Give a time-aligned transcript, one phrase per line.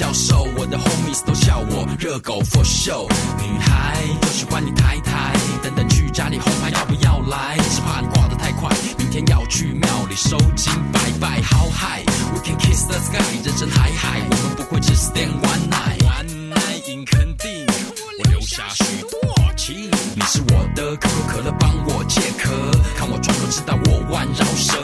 [0.00, 3.06] 教授，我的 homies 都笑我热狗 for show。
[3.36, 7.58] 女孩都喜欢你抬抬，等等去家里红牌要不要来？
[7.68, 11.42] 是怕你挂得太快，明天要去庙里收金拜拜。
[11.42, 12.02] 好嗨
[12.32, 16.00] ，we can kiss the sky，人生海海，我们不会只 stand one night。
[16.00, 19.20] One night in 肯定，我留下许多
[19.54, 19.90] 情。
[20.14, 22.50] 你是我的可口可乐，帮我解渴，
[22.96, 24.80] 看我转头知道我弯绕舌。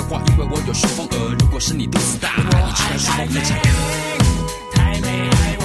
[0.00, 1.36] 因为我有顺风耳。
[1.40, 2.42] 如果是你肚子大，你
[2.74, 3.68] 只能顺风飞才可。
[4.72, 5.64] 太美爱我，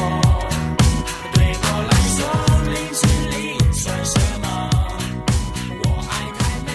[1.33, 2.17] 对我来说
[2.71, 3.33] 零距离
[3.71, 4.45] 算什么？
[5.83, 6.69] 我爱太美，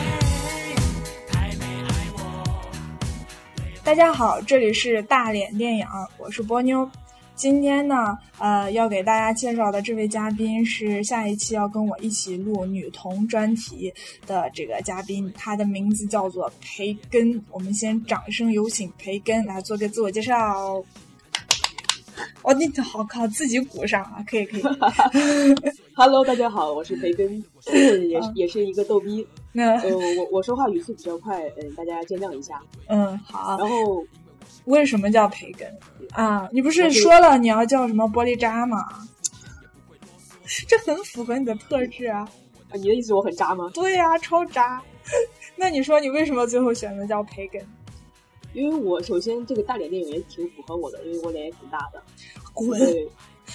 [3.83, 5.87] 大家好，这里是大脸电影，
[6.17, 6.89] 我是波妞。
[7.39, 13.95] 今天呢，呃，要给大家介绍的这位嘉宾是下一期要跟我一起录女童专题
[14.27, 17.41] 的这个嘉宾，他的名字叫做培根。
[17.53, 20.83] 我们先掌声有请培根来做个自我介绍。
[22.43, 24.63] 哦，你好，靠自己鼓上啊，可以可以。
[25.95, 29.25] Hello，大家好，我是培根， 也是也是一个逗逼。
[29.53, 32.61] 那呃，我我说话语速比较快，嗯，大家见谅一下。
[32.89, 33.57] 嗯，好。
[33.59, 34.05] 然后
[34.69, 35.67] 为什么叫培根
[36.13, 36.49] 啊？
[36.53, 38.85] 你不是说了你要叫什么玻璃渣吗？
[40.67, 42.29] 这很符合你的特质啊！
[42.71, 43.71] 啊，你的意思我很渣吗？
[43.75, 44.83] 对呀、超渣。
[45.57, 47.63] 那你说你为什么最后选择叫培根？
[48.55, 52.03] 因为我首先这个大脸电影也挺符合我的，因为我脸也挺大的。
[52.55, 52.79] 滚！
[52.79, 53.09] 对，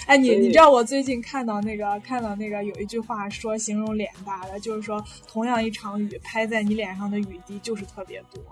[0.06, 8.42] 哎，你你知道我最近看到那个看到那个有一句话说形容脸大的，就是说同样一场雨拍在你脸上的雨滴就是特别多。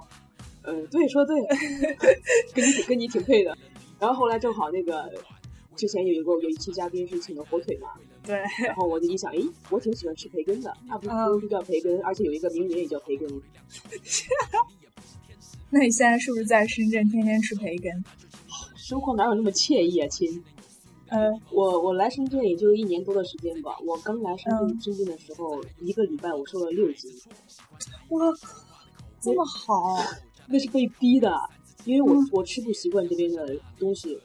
[0.65, 1.49] 嗯，对，说对了，
[2.55, 3.57] 跟你挺跟你挺配的。
[3.99, 5.11] 然后后来正好那个
[5.77, 7.89] 之前有一个有一期嘉宾是请的火腿嘛，
[8.25, 8.37] 对，
[8.67, 13.29] 然后我就一想，诶，我挺喜欢吃培根的，那不嗯不就叫培根，而且有一个名人也叫培根。
[15.71, 18.05] 那你现在是不是在深圳天天吃培根？
[18.77, 20.43] 生活哪有那么惬意啊，亲？
[21.09, 23.77] 呃，我我来深圳也就一年多的时间吧。
[23.85, 27.11] 我刚来深圳、嗯深圳的时候，一个礼拜我瘦了六斤，
[28.09, 28.39] 我靠，
[29.21, 29.75] 这么好！
[30.47, 31.33] 那是被逼的，
[31.85, 34.19] 因为我、嗯我吃不习惯这边的东西，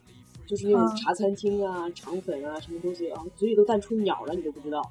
[0.46, 4.82] 就是那种嗯茶餐厅啊、肠粉啊什么东西啊，嘴里都淡出鸟了，你都不知道。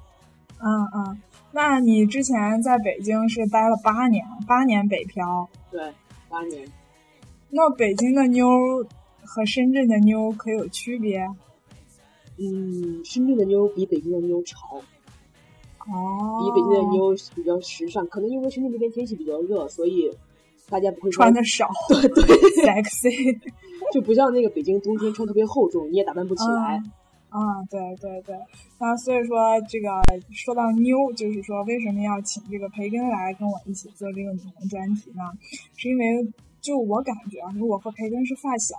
[0.59, 1.21] 嗯嗯，
[1.51, 5.47] 那你之前在北京是待了八年，八年北漂。
[5.69, 5.93] 对，
[6.29, 6.67] 八年，
[7.51, 8.47] 那北京的妞
[9.23, 11.27] 和深圳的妞可有区别？
[12.39, 14.77] 嗯，深圳的妞比北京的妞潮，
[15.85, 18.07] 哦，比北京的妞比较时尚。
[18.07, 20.11] 可能因为深圳这边天气比较热，所以
[20.69, 22.23] 大家不会穿的少， 对对，
[22.63, 23.39] sexy。
[23.93, 26.81] 就不像那个北京冬天穿特别厚重，你也打扮不起来。
[27.29, 28.35] 啊、对对对，
[28.79, 29.37] 那所以说
[29.69, 29.87] 这个
[30.31, 35.23] 说到妞，就是说为什么要请这个培根来跟我一起做这个女同专题呢？
[35.77, 36.05] 是因为
[36.61, 38.75] 就我感觉啊，我和培根是发小，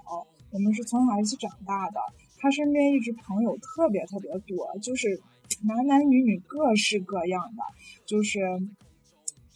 [0.50, 2.00] 我们是从小一起长大的，
[2.38, 5.20] 他身边一直朋友特别特别多，就是
[5.66, 7.62] 男男女女各式各样的，
[8.06, 8.40] 就是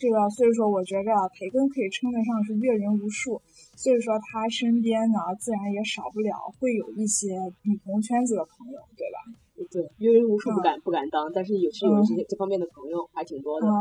[0.03, 3.41] 这个，所以说我觉着培根可以称得上是阅人无数。
[3.79, 9.42] 所以说他身边呢，自然也少不了会有一些女同圈子的朋友，对吧？
[9.73, 13.67] 对，阅人无数嗯不敢、不敢当，但是有是有这些这方面的朋友还挺多的。
[13.67, 13.73] 嗯，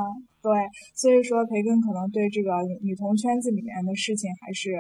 [0.42, 0.50] 对，
[0.96, 2.50] 所以说培根可能对这个
[2.82, 4.72] 女童圈子里面的事情还是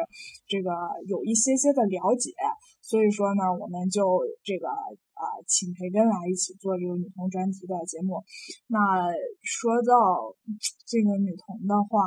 [0.47, 0.71] 这个
[1.05, 2.31] 有一些些的了解，
[2.79, 4.01] 所以说呢，我们就
[4.43, 8.23] 这个啊、请培根来一起做这个女童专题的节目。
[8.65, 9.11] 那
[9.43, 10.33] 说到
[10.87, 11.99] 这个女童的话，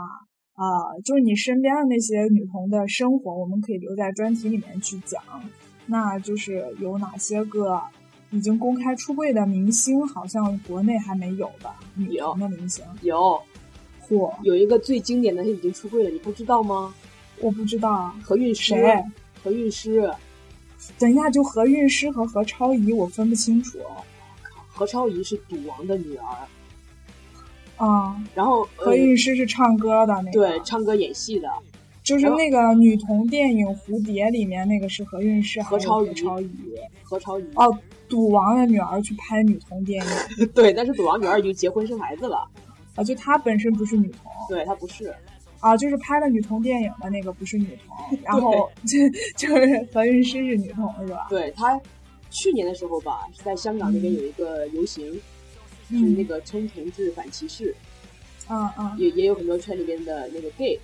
[0.54, 5.22] 啊、就是你身边的那些女童的生活，我们可以留在专题里面去讲。
[5.86, 7.78] 那就是有哪些个
[8.30, 11.76] 已经公开出柜的明星，好像国内还没有吧？
[11.94, 13.40] 女有同的明星，有
[14.08, 16.94] 嚯，有一个最经典的，他已经出柜了，你不知道吗？
[17.40, 19.04] 我不知道啊，何韵诗，谁？
[19.42, 20.10] 何韵诗，
[20.98, 23.78] 等一下，就何韵诗和何超仪，我分不清楚。
[24.68, 31.48] 何超仪是赌王的女儿，啊、然后呃何韵诗是唱歌的那个，对，唱歌演戏的，
[32.02, 36.50] 就是那个女童电影《蝴蝶》里面那个是何韵诗，何超仪何超仪。
[37.02, 37.44] 何超仪。
[37.54, 37.78] 哦，
[38.08, 42.46] 赌王的女儿去拍女同电影 对，但是赌王女儿已经结婚生孩子了，
[42.94, 45.14] 啊，就她本身不是女同对她不是，
[45.60, 48.98] 啊，就是拍了女同电影的那个不是女同， 然后就
[49.36, 51.26] 就是何韵诗是女同是吧？
[51.30, 51.80] 对她
[52.30, 55.20] 去年的时候吧，是在香港那边有一个游行，是
[55.90, 56.14] 嗯。
[56.16, 57.74] 那个称同志反歧视，
[58.48, 58.92] 嗯嗯。
[58.98, 60.78] 也也有很多圈里边的那个 gay，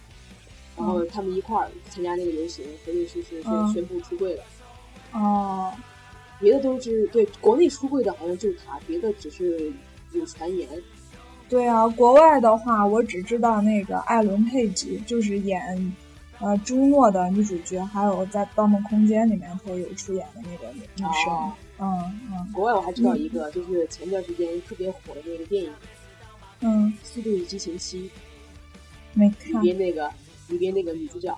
[0.77, 3.43] 然后他们一块儿参加那个游行，何韵诗是
[3.73, 4.45] 宣布出柜了。
[5.13, 5.73] 哦，
[6.41, 9.71] 别的都是对国内出柜的，好像就是他，别的只是
[10.13, 10.69] 有传言。
[11.49, 15.95] 对啊，国外的话，我只知道那个艾伦佩吉，就是演
[16.39, 21.33] 呃朱诺的女主角，还有在《盗梦空间》里面她有出演的那个女女生。
[21.33, 21.53] 哦
[21.83, 25.71] 嗯嗯国外我还知道一个，就是前段时间特别火的那个电影
[26.61, 28.03] 《嗯，速度与激情七》
[29.15, 30.11] 没看里边那个
[30.49, 31.35] 里边那个女主角，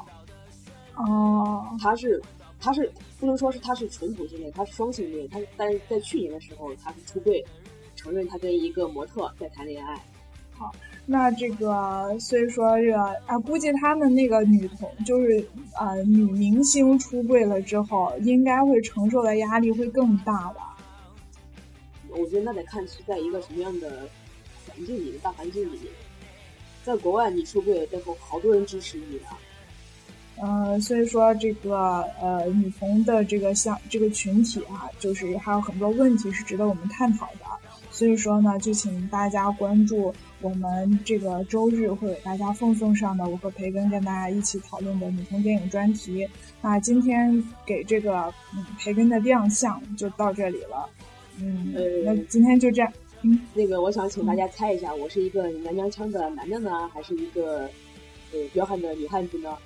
[0.96, 1.64] 哦。
[1.81, 2.20] 她是
[2.62, 2.88] 她是
[3.19, 7.44] 不能说是他是纯同性恋，他是双性恋，他是但是在去年的时候他是出柜，
[7.97, 10.00] 承认他跟一个模特在谈恋爱。
[10.53, 10.70] 好
[11.05, 15.44] 那这个，所以说这个啊，估计他们那个女同就是
[15.76, 20.76] 呃女明星出柜了之后，应该会承受的压力会更大吧？
[22.11, 24.09] 我觉得那得看是在一个什么样的
[24.69, 25.93] 环境里面，大环境里面。
[26.85, 29.19] 在国外，你出柜背后好多人支持你
[30.43, 30.49] 的。
[30.49, 37.47] 呃，所以说这个呃女童的这个像这个群体啊，就是还有很多问题是值得我们探讨的。
[37.91, 46.27] 所以说呢，就请大家关注我们这个周日会给大家奉送上的我和培根跟大家一起讨论的女童电影专题。
[46.62, 50.88] 那今天给这个嗯培根的亮相就到这里了。
[51.38, 52.93] 嗯，呃那今天就这样。
[53.25, 57.69] 嗯那个，我想请大家猜一下，我是一个娘娘腔的男的呢，还是一个
[58.33, 59.56] 呃彪悍的女汉子呢？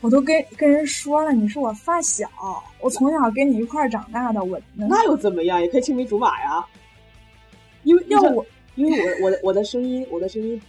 [0.00, 2.28] 我都跟跟人说了，你是我发小，
[2.80, 5.60] 我从小跟你一块儿长大的，我那又怎么样？
[5.60, 6.64] 也可以青梅竹马呀。
[7.84, 8.44] 因为要我，
[8.74, 10.60] 因为我我的我的声音，我的声音，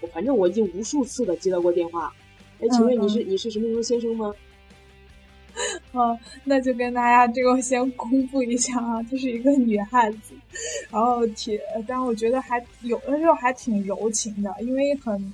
[0.00, 2.12] 我反正我已经无数次的接到过电话。
[2.60, 4.34] 哎，请问嗯你是你是什么什么先生吗？
[5.92, 10.34] 嗯， 那就跟大家这个先公布一下啊，她是一个女汉子，
[10.90, 15.32] 然后挺，但我觉得还有的时候还挺柔情的，因为很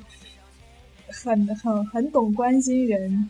[1.08, 3.28] 很很很懂关心人，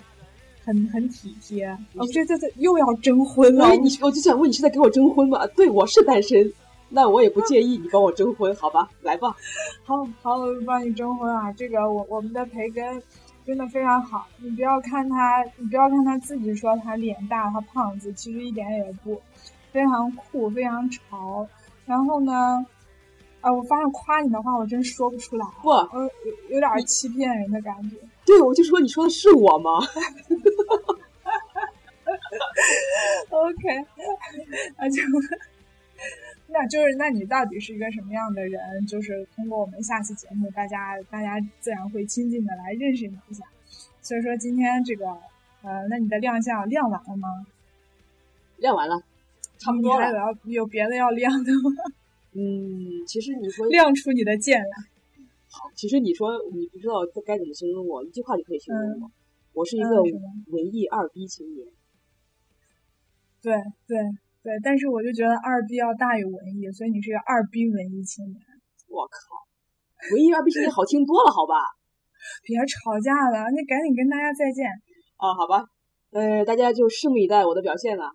[0.64, 1.66] 很很体贴。
[1.94, 5.46] 哦，这这这又要征婚了哎，，你我就想问你是在给我征婚吗？
[5.48, 6.52] 对，我是单身，
[6.88, 8.88] 那我也不介意你帮我征婚，好吧？
[9.02, 9.34] 来吧。
[9.84, 11.52] 好好，我帮你征婚啊！
[11.52, 13.02] 这个我我们的培根
[13.44, 19.20] 真的非常好，你不要看他，你不要看他自己说他脸大，他胖子，其实一点也不，
[19.72, 21.46] 非常酷，非常潮。
[21.84, 22.64] 然后呢，
[23.44, 26.10] 啊，我发现夸你的话我真说不出来，不，呃，
[26.48, 27.96] 有有点欺骗人的感觉。
[28.24, 29.80] 对，我就说你说的是我吗？
[33.28, 33.86] OK，
[34.78, 35.02] 那就。
[36.46, 38.86] 那就是，那你到底是一个什么样的人？
[38.86, 43.44] 就是通过我们下期节目，大家大家自然会亲近的来认识你一下。
[44.00, 45.06] 所以说今天这个，
[45.62, 47.44] 呃，那你的亮相亮完了吗？
[48.58, 49.02] 亮完了，
[49.58, 50.20] 差不多你还有了。
[50.20, 51.70] 要有别的要亮的吗？
[52.34, 54.76] 嗯，其实你说亮出你的剑来。
[55.48, 56.94] 好，其实你说你不知道
[57.24, 59.10] 该怎么形容我，一句话就可以形容我。
[59.52, 60.02] 我是一个
[60.50, 61.64] 文艺二逼青年。
[63.40, 63.54] 对
[63.86, 63.98] 对
[64.42, 68.40] 对，但是我就觉得二逼要大于文艺，所以你是个二逼文艺青年。
[68.88, 69.16] 我靠，
[70.12, 71.54] 文艺二逼青年好听多了，好吧？
[72.42, 74.66] 别吵架了，那赶紧跟大家再见。
[75.18, 75.64] 啊，好吧，
[76.10, 78.10] 呃，大家就拭目以待我的表现了。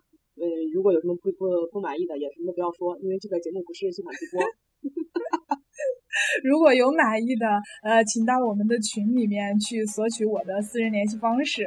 [0.70, 4.40] 呃，如果有什么不不不满意的，也什么都不要说，因为这个节目不是现场直播。
[6.44, 7.46] 如果有满意的，
[7.82, 11.66] 呃，请到我们的群里面去索取我的私人联系方式。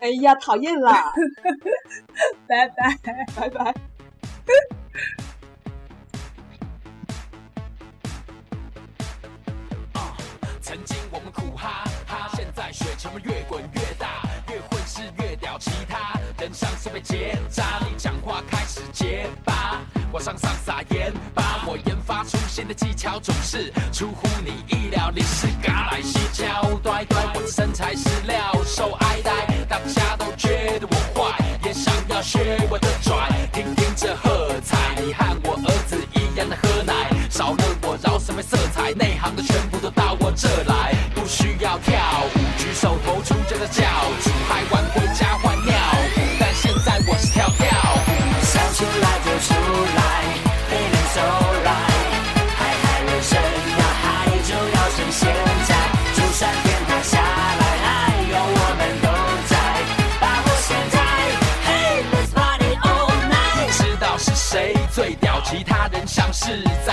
[0.00, 0.92] 哎呀，讨厌了，
[2.46, 2.96] 拜拜。
[3.36, 3.74] 拜拜。
[10.60, 14.22] 曾经我们苦哈哈，现在水成了越滚越大，
[14.52, 17.47] 越混是越屌，其他人像是被结扎，你讲话开始结
[20.18, 32.88] 上上撒盐把，我研发出新的技巧总是出乎你意料，你是嘎来西敲端端，我的身材是料，受爱戴，大家都觉得我坏，也想要学我的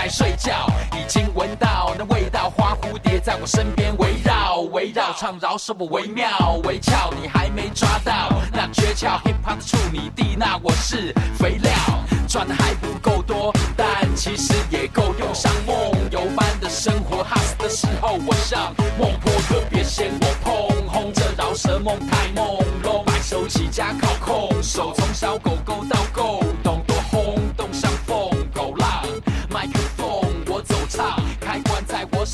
[0.06, 11.74] 在睡觉，已经闻到那味道，花蝴蝶在我身边围绕围绕，唱饶舌我惟妙惟俏，你还没抓到那诀窍，hip hop 的处女地，那我是肥料，
[12.28, 15.76] 赚的还不够多，但其实也够用上梦
[16.12, 26.44] 游般的生活，hustle 的时候我像孟婆，可别嫌我碰红，这饶舌梦太朦胧，白手起家靠空手，从小狗狗到够。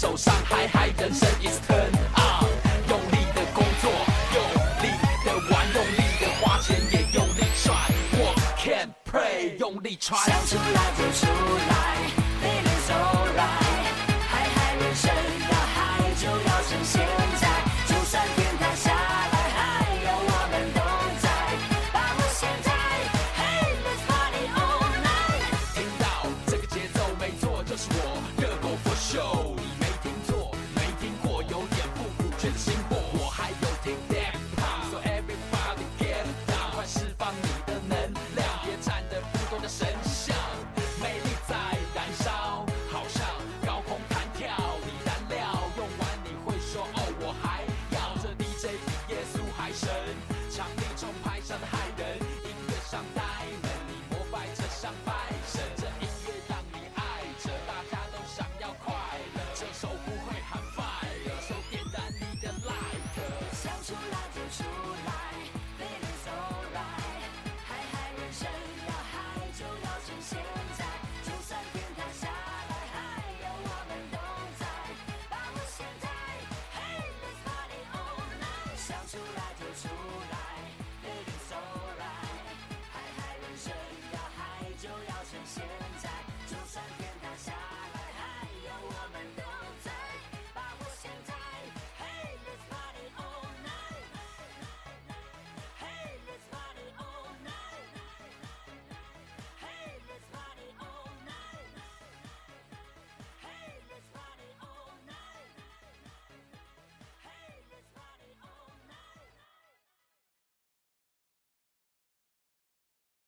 [0.02, 2.50] 手上嗨还人生 is turn on
[2.90, 3.92] 用力的工作
[4.34, 4.42] 用
[4.82, 4.90] 力
[5.24, 7.72] 的玩用力的花钱也用力甩。
[8.14, 11.28] 我 can't pray 用力穿想出来就出
[11.70, 11.71] 来。